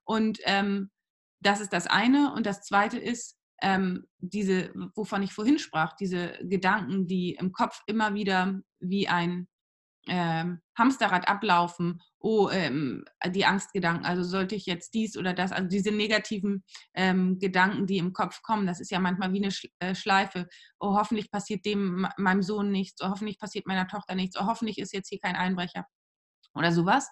[0.04, 0.90] Und ähm,
[1.40, 2.34] das ist das eine.
[2.34, 7.80] Und das zweite ist, ähm, diese, wovon ich vorhin sprach, diese Gedanken, die im Kopf
[7.86, 9.46] immer wieder wie ein
[10.08, 15.68] ähm, Hamsterrad ablaufen, oh, ähm, die Angstgedanken, also sollte ich jetzt dies oder das, also
[15.68, 19.94] diese negativen ähm, Gedanken, die im Kopf kommen, das ist ja manchmal wie eine äh,
[19.94, 20.48] Schleife,
[20.80, 24.78] oh, hoffentlich passiert dem meinem Sohn nichts, oh, hoffentlich passiert meiner Tochter nichts, oh, hoffentlich
[24.78, 25.86] ist jetzt hier kein Einbrecher
[26.54, 27.08] oder sowas,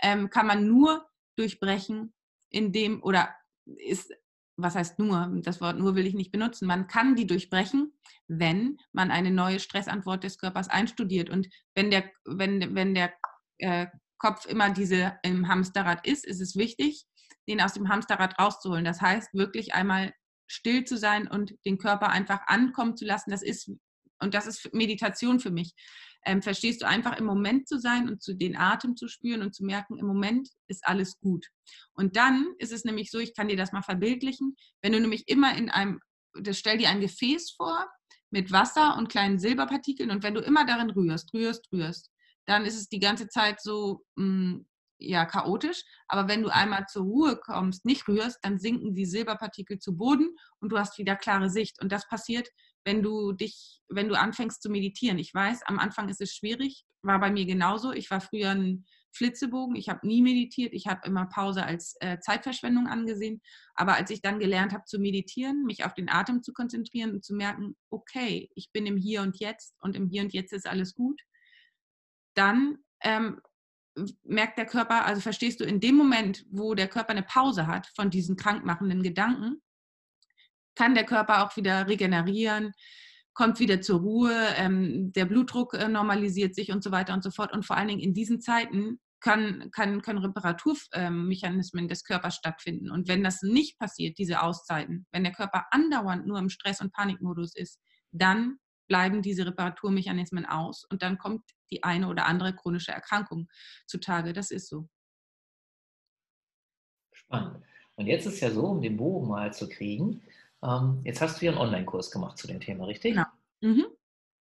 [0.00, 2.14] ähm, kann man nur durchbrechen,
[2.50, 3.34] indem, oder
[3.64, 4.12] ist
[4.58, 7.92] was heißt nur, das Wort nur will ich nicht benutzen, man kann die durchbrechen,
[8.26, 11.30] wenn man eine neue Stressantwort des Körpers einstudiert.
[11.30, 13.12] Und wenn der, wenn, wenn der
[13.58, 13.86] äh,
[14.18, 17.06] Kopf immer diese im Hamsterrad ist, ist es wichtig,
[17.48, 18.84] den aus dem Hamsterrad rauszuholen.
[18.84, 20.12] Das heißt, wirklich einmal
[20.48, 23.30] still zu sein und den Körper einfach ankommen zu lassen.
[23.30, 23.70] Das ist,
[24.18, 25.74] und das ist Meditation für mich
[26.24, 29.54] ähm, verstehst du einfach im Moment zu sein und zu den Atem zu spüren und
[29.54, 31.46] zu merken, im Moment ist alles gut.
[31.94, 35.28] Und dann ist es nämlich so, ich kann dir das mal verbildlichen, wenn du nämlich
[35.28, 36.00] immer in einem,
[36.40, 37.88] das stell dir ein Gefäß vor
[38.30, 42.10] mit Wasser und kleinen Silberpartikeln und wenn du immer darin rührst, rührst, rührst,
[42.46, 44.66] dann ist es die ganze Zeit so mh, hm,
[44.98, 45.84] ja chaotisch.
[46.08, 50.36] Aber wenn du einmal zur Ruhe kommst, nicht rührst, dann sinken die Silberpartikel zu Boden
[50.60, 51.80] und du hast wieder klare Sicht.
[51.80, 52.48] Und das passiert,
[52.88, 55.18] wenn du dich, wenn du anfängst zu meditieren.
[55.18, 57.92] Ich weiß, am Anfang ist es schwierig, war bei mir genauso.
[57.92, 62.18] Ich war früher ein Flitzebogen, ich habe nie meditiert, ich habe immer Pause als äh,
[62.20, 63.42] Zeitverschwendung angesehen.
[63.74, 67.22] Aber als ich dann gelernt habe zu meditieren, mich auf den Atem zu konzentrieren und
[67.22, 70.66] zu merken, okay, ich bin im Hier und Jetzt und im Hier und Jetzt ist
[70.66, 71.20] alles gut,
[72.34, 73.42] dann ähm,
[74.22, 77.86] merkt der Körper, also verstehst du, in dem Moment, wo der Körper eine Pause hat
[77.94, 79.60] von diesen krankmachenden Gedanken,
[80.78, 82.72] kann der Körper auch wieder regenerieren,
[83.34, 87.32] kommt wieder zur Ruhe, ähm, der Blutdruck äh, normalisiert sich und so weiter und so
[87.32, 87.52] fort.
[87.52, 92.92] Und vor allen Dingen in diesen Zeiten kann, kann, können Reparaturmechanismen des Körpers stattfinden.
[92.92, 96.92] Und wenn das nicht passiert, diese Auszeiten, wenn der Körper andauernd nur im Stress- und
[96.92, 97.80] Panikmodus ist,
[98.12, 103.48] dann bleiben diese Reparaturmechanismen aus und dann kommt die eine oder andere chronische Erkrankung
[103.88, 104.32] zutage.
[104.32, 104.88] Das ist so.
[107.12, 107.64] Spannend.
[107.98, 110.22] Und jetzt ist ja so, um den Bogen mal zu kriegen,
[110.62, 113.12] ähm, jetzt hast du ja einen Online-Kurs gemacht zu dem Thema, richtig?
[113.12, 113.26] Genau.
[113.60, 113.86] Mhm.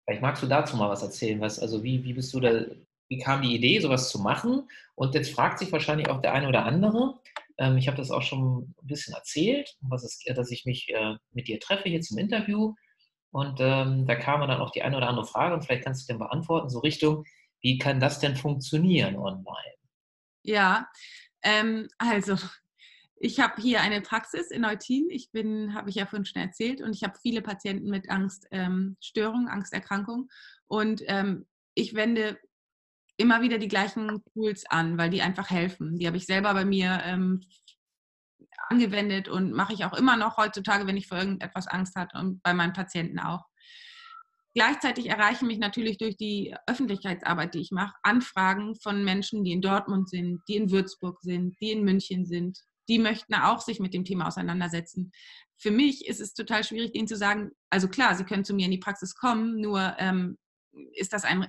[0.06, 1.39] Vielleicht magst du dazu mal was erzählen.
[1.39, 2.65] Was, also wie, wie bist du da,
[3.10, 4.67] wie kam die Idee, sowas zu machen?
[4.95, 7.19] Und jetzt fragt sich wahrscheinlich auch der eine oder andere.
[7.58, 11.15] Ähm, ich habe das auch schon ein bisschen erzählt, was ist, dass ich mich äh,
[11.32, 12.74] mit dir treffe hier zum Interview.
[13.32, 16.13] Und ähm, da kam dann auch die eine oder andere Frage und vielleicht kannst du
[16.13, 17.26] den beantworten, so Richtung,
[17.62, 19.76] wie kann das denn funktionieren online?
[20.43, 20.88] Ja,
[21.43, 22.38] ähm, also
[23.19, 25.08] ich habe hier eine Praxis in Eutin.
[25.10, 29.47] Ich bin, habe ich ja vorhin schon erzählt, und ich habe viele Patienten mit Angststörungen,
[29.47, 30.29] ähm, Angsterkrankungen.
[30.67, 32.39] Und ähm, ich wende
[33.17, 35.99] immer wieder die gleichen Tools an, weil die einfach helfen.
[35.99, 37.41] Die habe ich selber bei mir ähm,
[38.69, 42.41] angewendet und mache ich auch immer noch heutzutage, wenn ich vor irgendetwas Angst habe und
[42.41, 43.43] bei meinen Patienten auch.
[44.55, 49.62] Gleichzeitig erreichen mich natürlich durch die Öffentlichkeitsarbeit, die ich mache, Anfragen von Menschen, die in
[49.62, 52.58] Dortmund sind, die in Würzburg sind, die in München sind.
[52.89, 55.12] Die möchten auch sich mit dem Thema auseinandersetzen.
[55.58, 58.65] Für mich ist es total schwierig, denen zu sagen, also klar, sie können zu mir
[58.65, 60.38] in die Praxis kommen, nur ähm,
[60.93, 61.47] ist das ein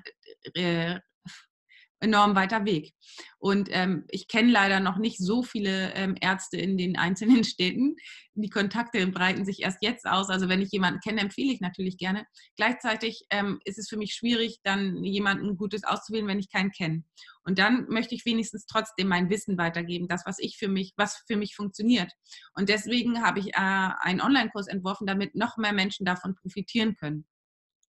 [2.00, 2.92] enorm weiter Weg.
[3.38, 7.96] Und ähm, ich kenne leider noch nicht so viele ähm, Ärzte in den einzelnen Städten.
[8.34, 10.30] Die Kontakte breiten sich erst jetzt aus.
[10.30, 12.24] Also wenn ich jemanden kenne, empfehle ich natürlich gerne.
[12.56, 17.04] Gleichzeitig ähm, ist es für mich schwierig, dann jemanden Gutes auszuwählen, wenn ich keinen kenne.
[17.44, 21.22] Und dann möchte ich wenigstens trotzdem mein Wissen weitergeben, das, was ich für mich, was
[21.26, 22.10] für mich funktioniert.
[22.54, 27.26] Und deswegen habe ich äh, einen Online-Kurs entworfen, damit noch mehr Menschen davon profitieren können.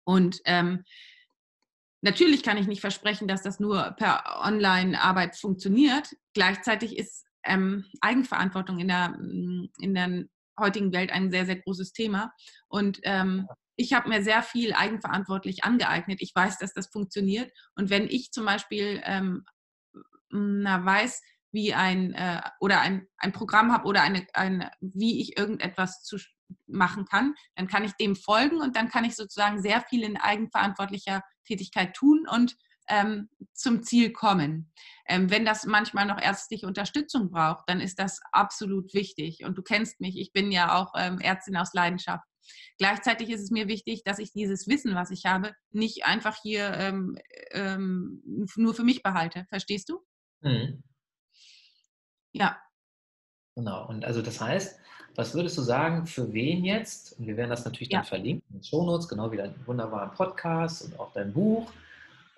[0.04, 0.84] Und ähm,
[2.04, 6.14] Natürlich kann ich nicht versprechen, dass das nur per Online-Arbeit funktioniert.
[6.34, 10.24] Gleichzeitig ist ähm, Eigenverantwortung in der, mm, in der
[10.60, 12.30] heutigen Welt ein sehr, sehr großes Thema.
[12.68, 16.18] Und ähm, ich habe mir sehr viel eigenverantwortlich angeeignet.
[16.20, 17.50] Ich weiß, dass das funktioniert.
[17.74, 19.46] Und wenn ich zum Beispiel ähm,
[20.28, 25.38] na, weiß, wie ein äh, oder ein, ein Programm habe oder eine, eine, wie ich
[25.38, 26.18] irgendetwas zu
[26.66, 30.16] machen kann, dann kann ich dem folgen und dann kann ich sozusagen sehr viel in
[30.16, 32.56] eigenverantwortlicher Tätigkeit tun und
[32.88, 34.72] ähm, zum Ziel kommen.
[35.08, 39.44] Ähm, wenn das manchmal noch ärztliche Unterstützung braucht, dann ist das absolut wichtig.
[39.44, 42.24] Und du kennst mich, ich bin ja auch ähm, Ärztin aus Leidenschaft.
[42.78, 46.74] Gleichzeitig ist es mir wichtig, dass ich dieses Wissen, was ich habe, nicht einfach hier
[46.74, 47.16] ähm,
[47.52, 48.22] ähm,
[48.56, 49.46] nur für mich behalte.
[49.48, 50.00] Verstehst du?
[50.42, 50.82] Mhm.
[52.32, 52.60] Ja.
[53.56, 53.86] Genau.
[53.88, 54.78] Und also das heißt,
[55.16, 57.18] was würdest du sagen, für wen jetzt?
[57.18, 57.98] Und wir werden das natürlich ja.
[57.98, 61.70] dann verlinken in den Shownotes, genau wie deinen wunderbaren Podcast und auch dein Buch.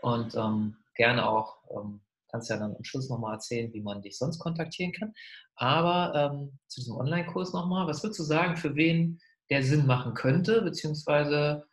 [0.02, 4.18] Und ähm, gerne auch, ähm, kannst ja dann am Schluss nochmal erzählen, wie man dich
[4.18, 5.14] sonst kontaktieren kann.
[5.54, 10.14] Aber ähm, zu diesem Online-Kurs nochmal, was würdest du sagen, für wen der Sinn machen
[10.14, 11.64] könnte, beziehungsweise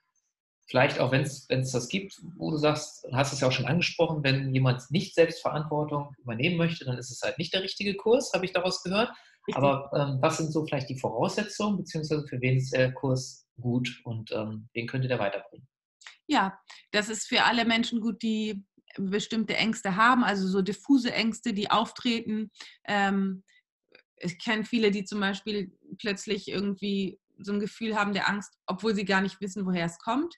[0.67, 3.65] vielleicht auch, wenn es das gibt, wo du sagst, du hast es ja auch schon
[3.65, 8.31] angesprochen, wenn jemand nicht Selbstverantwortung übernehmen möchte, dann ist es halt nicht der richtige Kurs,
[8.33, 9.11] habe ich daraus gehört.
[9.47, 9.55] Richtig.
[9.55, 14.01] Aber ähm, was sind so vielleicht die Voraussetzungen, beziehungsweise für wen ist der Kurs gut
[14.05, 15.67] und ähm, wen könnte der weiterbringen?
[16.27, 16.57] Ja,
[16.91, 18.63] das ist für alle Menschen gut, die
[18.97, 22.51] bestimmte Ängste haben, also so diffuse Ängste, die auftreten.
[22.85, 23.43] Ähm,
[24.17, 28.95] ich kenne viele, die zum Beispiel plötzlich irgendwie so ein Gefühl haben der Angst, obwohl
[28.95, 30.35] sie gar nicht wissen, woher es kommt.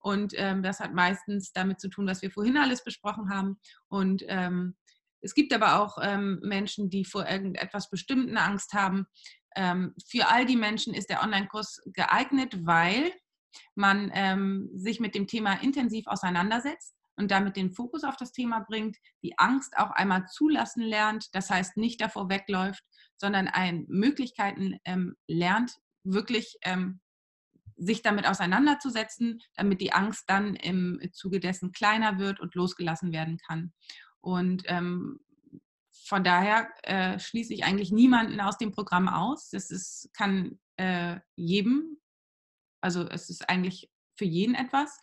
[0.00, 3.58] Und ähm, das hat meistens damit zu tun, was wir vorhin alles besprochen haben.
[3.88, 4.76] Und ähm,
[5.20, 9.06] es gibt aber auch ähm, Menschen, die vor irgendetwas Bestimmten Angst haben.
[9.56, 13.12] Ähm, für all die Menschen ist der Online-Kurs geeignet, weil
[13.74, 18.60] man ähm, sich mit dem Thema intensiv auseinandersetzt und damit den Fokus auf das Thema
[18.60, 22.84] bringt, die Angst auch einmal zulassen lernt, das heißt nicht davor wegläuft,
[23.16, 25.72] sondern ein, Möglichkeiten ähm, lernt,
[26.04, 27.00] wirklich ähm,
[27.76, 33.38] sich damit auseinanderzusetzen, damit die Angst dann im Zuge dessen kleiner wird und losgelassen werden
[33.38, 33.72] kann.
[34.20, 35.20] Und ähm,
[36.04, 39.50] von daher äh, schließe ich eigentlich niemanden aus dem Programm aus.
[39.50, 41.98] Das ist, kann äh, jedem,
[42.80, 44.98] also es ist eigentlich für jeden etwas,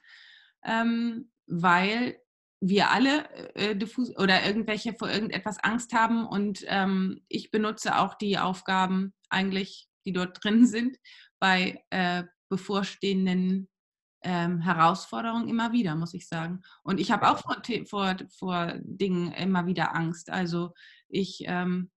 [0.64, 2.20] ähm, weil
[2.60, 8.16] wir alle äh, diffus oder irgendwelche vor irgendetwas Angst haben und ähm, ich benutze auch
[8.16, 10.98] die Aufgaben eigentlich, die dort drin sind,
[11.40, 13.70] bei äh, bevorstehenden
[14.26, 16.62] ähm, Herausforderung immer wieder, muss ich sagen.
[16.84, 20.30] Und ich habe auch vor, vor, vor Dingen immer wieder Angst.
[20.30, 20.74] Also
[21.08, 21.92] ich ähm,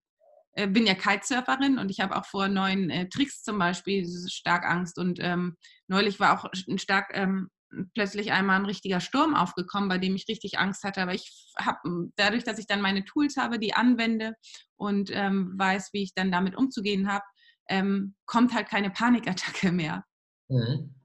[0.53, 4.63] äh, bin ja Kitesurferin und ich habe auch vor neuen äh, Tricks zum Beispiel stark
[4.65, 4.99] Angst.
[4.99, 7.49] Und ähm, neulich war auch ein stark ähm,
[7.95, 11.01] plötzlich einmal ein richtiger Sturm aufgekommen, bei dem ich richtig Angst hatte.
[11.01, 14.35] Aber ich habe dadurch, dass ich dann meine Tools habe, die anwende
[14.75, 17.25] und ähm, weiß, wie ich dann damit umzugehen habe,
[17.67, 20.03] ähm, kommt halt keine Panikattacke mehr.
[20.47, 20.98] Mhm.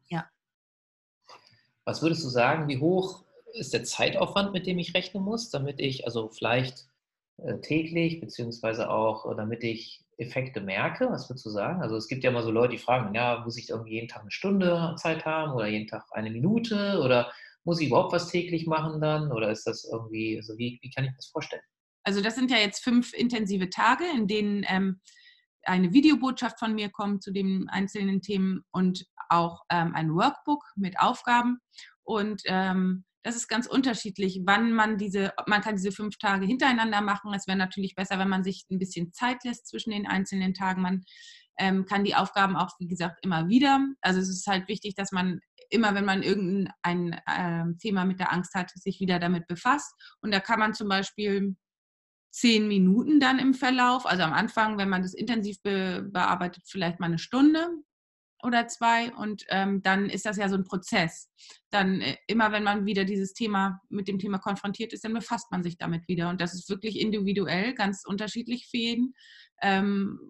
[1.84, 5.80] Was würdest du sagen, wie hoch ist der Zeitaufwand, mit dem ich rechnen muss, damit
[5.80, 6.86] ich also vielleicht
[7.38, 11.08] äh, täglich, beziehungsweise auch, äh, damit ich Effekte merke?
[11.10, 11.82] Was würdest du sagen?
[11.82, 14.22] Also es gibt ja immer so Leute, die fragen, ja, muss ich irgendwie jeden Tag
[14.22, 17.32] eine Stunde Zeit haben oder jeden Tag eine Minute oder
[17.64, 19.32] muss ich überhaupt was täglich machen dann?
[19.32, 21.62] Oder ist das irgendwie, also wie, wie kann ich das vorstellen?
[22.02, 25.00] Also das sind ja jetzt fünf intensive Tage, in denen ähm,
[25.62, 30.98] eine Videobotschaft von mir kommt zu den einzelnen Themen und auch ähm, ein Workbook mit
[30.98, 31.58] Aufgaben.
[32.02, 37.00] Und ähm, das ist ganz unterschiedlich, wann man diese, man kann diese fünf Tage hintereinander
[37.00, 37.32] machen.
[37.34, 40.82] Es wäre natürlich besser, wenn man sich ein bisschen Zeit lässt zwischen den einzelnen Tagen.
[40.82, 41.04] Man
[41.58, 43.80] ähm, kann die Aufgaben auch, wie gesagt, immer wieder.
[44.02, 48.30] Also es ist halt wichtig, dass man immer, wenn man irgendein äh, Thema mit der
[48.30, 49.94] Angst hat, sich wieder damit befasst.
[50.20, 51.56] Und da kann man zum Beispiel
[52.30, 57.00] zehn Minuten dann im Verlauf, also am Anfang, wenn man das intensiv be bearbeitet, vielleicht
[57.00, 57.68] mal eine Stunde
[58.44, 61.30] oder zwei und ähm, dann ist das ja so ein Prozess.
[61.70, 65.50] Dann äh, immer, wenn man wieder dieses Thema mit dem Thema konfrontiert ist, dann befasst
[65.50, 69.14] man sich damit wieder und das ist wirklich individuell, ganz unterschiedlich für jeden.
[69.62, 70.20] Ähm,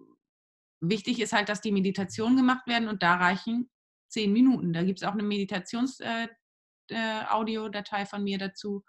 [0.79, 3.69] wichtig ist halt, dass die Meditationen gemacht werden und da reichen
[4.07, 4.71] zehn Minuten.
[4.71, 8.85] Da gibt es auch eine Meditations-Audiodatei äh, äh, von mir dazu.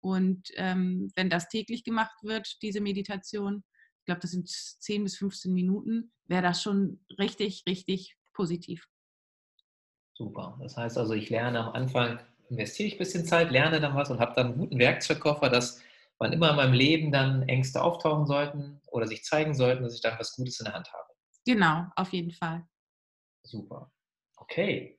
[0.00, 3.62] Und ähm, wenn das täglich gemacht wird, diese Meditation,
[4.00, 8.86] ich glaube, das sind 10 bis 15 Minuten, wäre das schon richtig, richtig positiv.
[10.12, 10.58] Super.
[10.60, 14.10] Das heißt also, ich lerne am Anfang, investiere ich ein bisschen Zeit, lerne dann was
[14.10, 15.82] und habe dann einen guten Werkzeugkoffer, dass
[16.18, 20.02] wann immer in meinem Leben dann Ängste auftauchen sollten oder sich zeigen sollten, dass ich
[20.02, 21.08] dann was Gutes in der Hand habe.
[21.44, 22.66] Genau, auf jeden Fall.
[23.42, 23.90] Super.
[24.36, 24.98] Okay.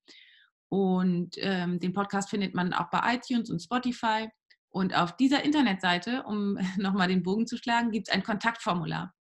[0.68, 4.28] und ähm, den Podcast findet man auch bei iTunes und Spotify.
[4.68, 9.14] Und auf dieser Internetseite, um nochmal den Bogen zu schlagen, gibt es ein Kontaktformular.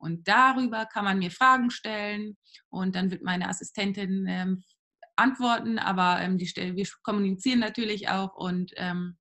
[0.00, 2.36] Und darüber kann man mir Fragen stellen
[2.70, 4.64] und dann wird meine Assistentin ähm,
[5.14, 9.18] antworten, aber ähm, die wir kommunizieren natürlich auch und ähm,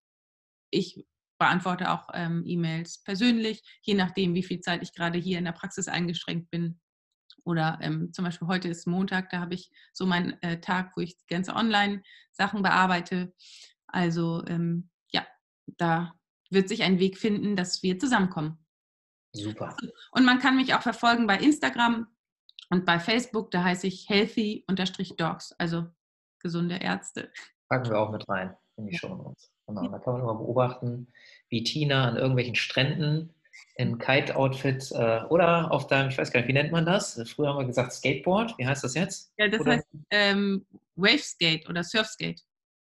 [0.72, 1.06] ich
[1.38, 5.54] beantworte auch ähm, E-Mails persönlich, je nachdem, wie viel Zeit ich gerade hier in der
[5.54, 6.80] Praxis eingeschränkt bin.
[7.44, 11.02] Oder ähm, zum Beispiel heute ist Montag, da habe ich so meinen äh, Tag, wo
[11.02, 13.34] ich die ganze Online-Sachen bearbeite.
[13.88, 15.26] Also ähm, ja,
[15.78, 16.14] da
[16.50, 18.64] wird sich ein Weg finden, dass wir zusammenkommen.
[19.34, 19.76] Super.
[20.12, 22.08] Und man kann mich auch verfolgen bei Instagram
[22.70, 25.88] und bei Facebook, da heiße ich healthy-dogs, also
[26.40, 27.32] gesunde Ärzte.
[27.68, 29.52] Packen wir auch mit rein in die Show Notes.
[29.68, 29.88] Genau.
[29.88, 31.08] Da kann man immer beobachten,
[31.50, 33.34] wie Tina an irgendwelchen Stränden
[33.76, 37.22] in Kite-Outfit äh, oder auf deinem, ich weiß gar nicht, wie nennt man das?
[37.34, 38.58] Früher haben wir gesagt Skateboard.
[38.58, 39.32] Wie heißt das jetzt?
[39.38, 39.74] Ja, das oder?
[39.74, 40.66] heißt ähm,
[40.96, 42.42] Waveskate oder Surfskate.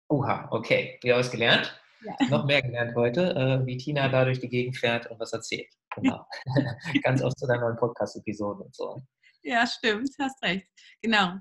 [0.09, 0.98] Oha, okay.
[1.02, 1.80] Wie haben wir es gelernt?
[2.05, 2.14] Ja.
[2.31, 5.69] Noch mehr gelernt heute, äh, wie Tina da durch die Gegend fährt und was erzählt.
[5.97, 6.25] Genau.
[7.03, 9.03] Ganz oft zu deinen neuen Podcast-Episoden und so.
[9.43, 10.67] Ja, stimmt, hast recht.
[11.03, 11.35] Genau.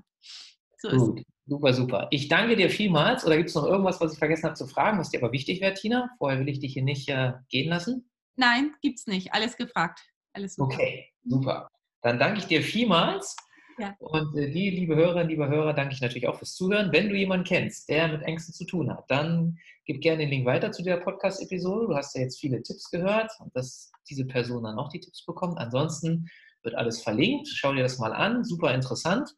[0.78, 2.08] So Gut, super, super.
[2.10, 3.24] Ich danke dir vielmals.
[3.24, 5.60] Oder gibt es noch irgendwas, was ich vergessen habe zu fragen, was dir aber wichtig
[5.60, 6.10] wäre, Tina?
[6.18, 8.10] Vorher will ich dich hier nicht äh, gehen lassen.
[8.36, 9.32] Nein, gibt es nicht.
[9.32, 10.00] Alles gefragt.
[10.34, 10.74] Alles super.
[10.74, 11.68] Okay, super.
[12.02, 13.36] Dann danke ich dir vielmals.
[13.78, 13.96] Ja.
[13.98, 16.92] Und äh, die, liebe Hörerinnen, liebe Hörer, danke ich natürlich auch fürs Zuhören.
[16.92, 20.46] Wenn du jemanden kennst, der mit Ängsten zu tun hat, dann gib gerne den Link
[20.46, 21.88] weiter zu der Podcast-Episode.
[21.88, 25.24] Du hast ja jetzt viele Tipps gehört und dass diese Person dann auch die Tipps
[25.24, 25.58] bekommt.
[25.58, 26.28] Ansonsten
[26.62, 27.48] wird alles verlinkt.
[27.48, 28.44] Schau dir das mal an.
[28.44, 29.34] Super interessant.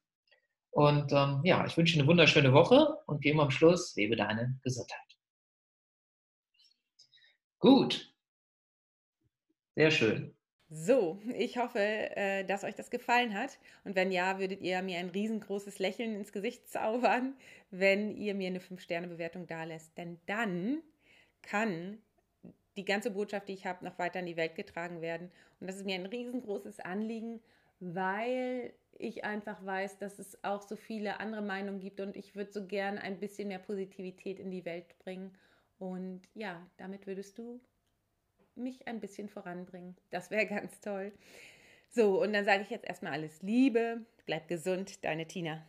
[0.70, 4.16] Und ähm, ja, ich wünsche dir eine wunderschöne Woche und gehen wir am Schluss, lebe
[4.16, 5.00] deine Gesundheit.
[7.58, 8.12] Gut.
[9.74, 10.35] Sehr schön.
[10.68, 13.58] So, ich hoffe, äh, dass euch das gefallen hat.
[13.84, 17.36] Und wenn ja, würdet ihr mir ein riesengroßes Lächeln ins Gesicht zaubern,
[17.70, 19.96] wenn ihr mir eine 5-Sterne-Bewertung dalässt.
[19.96, 20.82] Denn dann
[21.42, 21.98] kann
[22.76, 25.30] die ganze Botschaft, die ich habe, noch weiter in die Welt getragen werden.
[25.60, 27.40] Und das ist mir ein riesengroßes Anliegen,
[27.78, 32.52] weil ich einfach weiß, dass es auch so viele andere Meinungen gibt und ich würde
[32.52, 35.36] so gern ein bisschen mehr Positivität in die Welt bringen.
[35.78, 37.60] Und ja, damit würdest du
[38.56, 39.96] mich ein bisschen voranbringen.
[40.10, 41.12] Das wäre ganz toll.
[41.88, 45.64] So, und dann sage ich jetzt erstmal alles Liebe, bleib gesund, deine Tina.